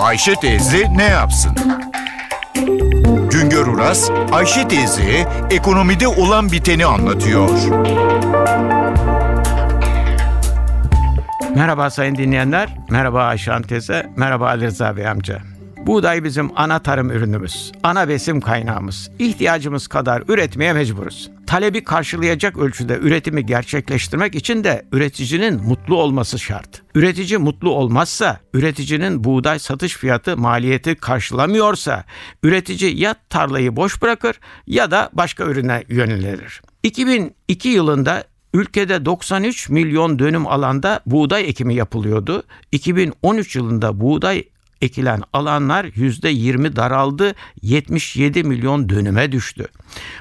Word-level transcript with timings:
Ayşe 0.00 0.34
teyze 0.34 0.96
ne 0.96 1.04
yapsın? 1.04 1.52
Güngör 3.30 3.66
Uras, 3.66 4.10
Ayşe 4.32 4.68
teyze 4.68 5.28
ekonomide 5.50 6.08
olan 6.08 6.52
biteni 6.52 6.86
anlatıyor. 6.86 7.50
Merhaba 11.54 11.90
sayın 11.90 12.14
dinleyenler, 12.14 12.76
merhaba 12.90 13.24
Ayşe 13.24 13.62
teyze, 13.68 14.10
merhaba 14.16 14.48
Ali 14.48 14.66
Rıza 14.66 14.96
Bey 14.96 15.08
amca. 15.08 15.40
Buğday 15.86 16.24
bizim 16.24 16.50
ana 16.56 16.78
tarım 16.78 17.10
ürünümüz, 17.10 17.72
ana 17.82 18.08
besim 18.08 18.40
kaynağımız. 18.40 19.10
İhtiyacımız 19.18 19.88
kadar 19.88 20.22
üretmeye 20.28 20.72
mecburuz. 20.72 21.30
Talebi 21.50 21.84
karşılayacak 21.84 22.56
ölçüde 22.56 22.98
üretimi 22.98 23.46
gerçekleştirmek 23.46 24.34
için 24.34 24.64
de 24.64 24.86
üreticinin 24.92 25.62
mutlu 25.62 25.96
olması 25.96 26.38
şart. 26.38 26.82
Üretici 26.94 27.38
mutlu 27.38 27.70
olmazsa, 27.70 28.40
üreticinin 28.54 29.24
buğday 29.24 29.58
satış 29.58 29.96
fiyatı 29.96 30.36
maliyeti 30.36 30.94
karşılamıyorsa, 30.94 32.04
üretici 32.42 33.00
ya 33.00 33.14
tarlayı 33.28 33.76
boş 33.76 34.02
bırakır 34.02 34.40
ya 34.66 34.90
da 34.90 35.10
başka 35.12 35.44
ürüne 35.44 35.84
yönelir. 35.88 36.62
2002 36.82 37.68
yılında 37.68 38.24
Ülkede 38.54 39.04
93 39.04 39.68
milyon 39.68 40.18
dönüm 40.18 40.46
alanda 40.46 41.00
buğday 41.06 41.48
ekimi 41.48 41.74
yapılıyordu. 41.74 42.42
2013 42.72 43.56
yılında 43.56 44.00
buğday 44.00 44.44
ekilen 44.80 45.22
alanlar 45.32 45.84
%20 45.84 46.76
daraldı, 46.76 47.34
77 47.62 48.44
milyon 48.44 48.88
dönüme 48.88 49.32
düştü. 49.32 49.66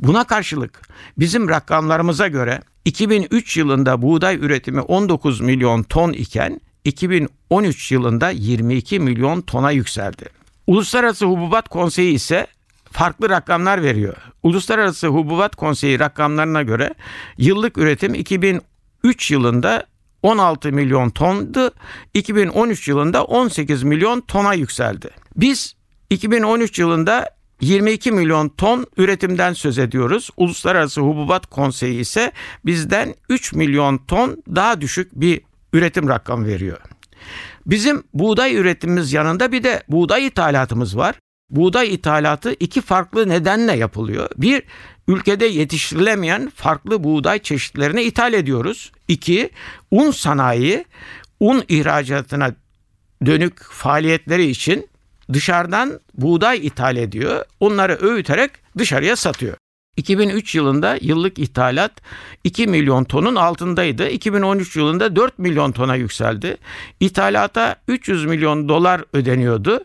Buna 0.00 0.24
karşılık 0.24 0.82
bizim 1.18 1.48
rakamlarımıza 1.48 2.28
göre 2.28 2.60
2003 2.84 3.56
yılında 3.56 4.02
buğday 4.02 4.36
üretimi 4.36 4.80
19 4.80 5.40
milyon 5.40 5.82
ton 5.82 6.12
iken 6.12 6.60
2013 6.84 7.92
yılında 7.92 8.30
22 8.30 9.00
milyon 9.00 9.40
tona 9.40 9.70
yükseldi. 9.70 10.24
Uluslararası 10.66 11.26
Hububat 11.26 11.68
Konseyi 11.68 12.14
ise 12.14 12.46
farklı 12.90 13.30
rakamlar 13.30 13.82
veriyor. 13.82 14.16
Uluslararası 14.42 15.06
Hububat 15.06 15.56
Konseyi 15.56 15.98
rakamlarına 15.98 16.62
göre 16.62 16.94
yıllık 17.38 17.78
üretim 17.78 18.14
2003 18.14 19.30
yılında 19.30 19.86
16 20.22 20.72
milyon 20.72 21.10
tondu. 21.10 21.70
2013 22.14 22.88
yılında 22.88 23.24
18 23.24 23.82
milyon 23.82 24.20
tona 24.20 24.54
yükseldi. 24.54 25.10
Biz 25.36 25.74
2013 26.10 26.78
yılında 26.78 27.28
22 27.60 28.12
milyon 28.12 28.48
ton 28.48 28.86
üretimden 28.96 29.52
söz 29.52 29.78
ediyoruz. 29.78 30.30
Uluslararası 30.36 31.00
Hububat 31.00 31.46
Konseyi 31.46 32.00
ise 32.00 32.32
bizden 32.66 33.14
3 33.28 33.52
milyon 33.52 33.98
ton 33.98 34.42
daha 34.54 34.80
düşük 34.80 35.12
bir 35.12 35.40
üretim 35.72 36.08
rakamı 36.08 36.46
veriyor. 36.46 36.78
Bizim 37.66 38.02
buğday 38.14 38.56
üretimimiz 38.56 39.12
yanında 39.12 39.52
bir 39.52 39.62
de 39.62 39.82
buğday 39.88 40.26
ithalatımız 40.26 40.96
var. 40.96 41.14
Buğday 41.52 41.94
ithalatı 41.94 42.52
iki 42.60 42.80
farklı 42.80 43.28
nedenle 43.28 43.72
yapılıyor. 43.72 44.30
Bir, 44.36 44.62
ülkede 45.08 45.46
yetiştirilemeyen 45.46 46.52
farklı 46.54 47.04
buğday 47.04 47.38
çeşitlerini 47.38 48.02
ithal 48.02 48.32
ediyoruz. 48.32 48.92
İki, 49.08 49.50
un 49.90 50.10
sanayi 50.10 50.84
un 51.40 51.64
ihracatına 51.68 52.54
dönük 53.26 53.62
faaliyetleri 53.62 54.46
için 54.46 54.88
dışarıdan 55.32 56.00
buğday 56.14 56.66
ithal 56.66 56.96
ediyor. 56.96 57.44
Onları 57.60 57.98
öğüterek 58.00 58.50
dışarıya 58.78 59.16
satıyor. 59.16 59.56
2003 59.96 60.54
yılında 60.54 60.98
yıllık 61.00 61.38
ithalat 61.38 61.92
2 62.44 62.66
milyon 62.66 63.04
tonun 63.04 63.34
altındaydı. 63.34 64.08
2013 64.08 64.76
yılında 64.76 65.16
4 65.16 65.38
milyon 65.38 65.72
tona 65.72 65.96
yükseldi. 65.96 66.56
İthalata 67.00 67.76
300 67.88 68.24
milyon 68.24 68.68
dolar 68.68 69.04
ödeniyordu. 69.12 69.84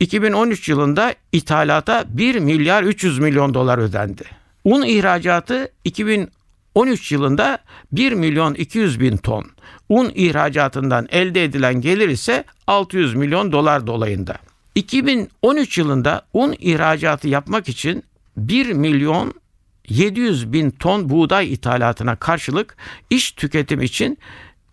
2013 0.00 0.68
yılında 0.68 1.14
ithalata 1.32 2.04
1 2.08 2.34
milyar 2.38 2.82
300 2.82 3.18
milyon 3.18 3.54
dolar 3.54 3.78
ödendi. 3.78 4.24
Un 4.64 4.82
ihracatı 4.82 5.68
2013 5.84 7.12
yılında 7.12 7.58
1 7.92 8.12
milyon 8.12 8.54
200 8.54 9.00
bin 9.00 9.16
ton. 9.16 9.46
Un 9.88 10.12
ihracatından 10.14 11.08
elde 11.10 11.44
edilen 11.44 11.80
gelir 11.80 12.08
ise 12.08 12.44
600 12.66 13.14
milyon 13.14 13.52
dolar 13.52 13.86
dolayında. 13.86 14.36
2013 14.74 15.78
yılında 15.78 16.22
un 16.32 16.54
ihracatı 16.58 17.28
yapmak 17.28 17.68
için 17.68 18.04
1 18.36 18.72
milyon 18.72 19.34
700 19.88 20.52
bin 20.52 20.70
ton 20.70 21.08
buğday 21.08 21.52
ithalatına 21.52 22.16
karşılık 22.16 22.76
iş 23.10 23.32
tüketim 23.32 23.82
için 23.82 24.18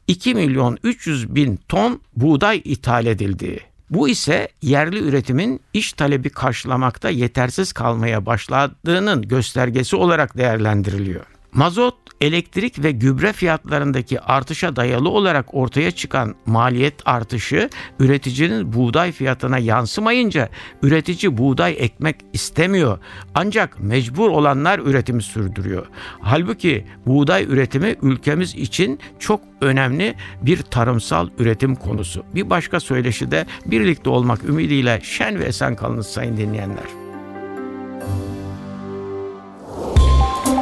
2 0.08 0.36
milyon 0.36 0.78
300 0.84 1.36
bin 1.36 1.59
ton 1.68 2.02
buğday 2.16 2.62
ithal 2.66 3.06
edildi. 3.06 3.71
Bu 3.91 4.09
ise 4.09 4.47
yerli 4.62 5.00
üretimin 5.00 5.59
iş 5.74 5.94
talebi 5.94 6.29
karşılamakta 6.29 7.09
yetersiz 7.09 7.74
kalmaya 7.74 8.25
başladığının 8.25 9.22
göstergesi 9.22 9.96
olarak 9.96 10.38
değerlendiriliyor. 10.38 11.31
Mazot, 11.54 11.96
elektrik 12.22 12.84
ve 12.84 12.92
gübre 12.92 13.34
fiyatlarındaki 13.34 14.22
artışa 14.22 14.76
dayalı 14.76 15.10
olarak 15.10 15.54
ortaya 15.54 15.92
çıkan 15.92 16.36
maliyet 16.46 16.94
artışı 17.06 17.70
üreticinin 18.00 18.74
buğday 18.74 19.12
fiyatına 19.12 19.58
yansımayınca 19.58 20.50
üretici 20.82 21.38
buğday 21.38 21.76
ekmek 21.80 22.16
istemiyor. 22.34 23.00
Ancak 23.36 23.80
mecbur 23.80 24.30
olanlar 24.30 24.80
üretimi 24.80 25.24
sürdürüyor. 25.24 25.86
Halbuki 26.22 26.86
buğday 27.06 27.44
üretimi 27.44 27.96
ülkemiz 28.02 28.56
için 28.56 29.00
çok 29.20 29.42
önemli 29.62 30.16
bir 30.42 30.62
tarımsal 30.62 31.30
üretim 31.40 31.76
konusu. 31.76 32.26
Bir 32.36 32.50
başka 32.50 32.80
söyleşi 32.80 33.32
de 33.32 33.46
birlikte 33.66 34.10
olmak 34.10 34.44
ümidiyle 34.44 35.00
şen 35.04 35.40
ve 35.40 35.44
esen 35.44 35.76
kalınız 35.76 36.08
sayın 36.08 36.38
dinleyenler. 36.38 37.01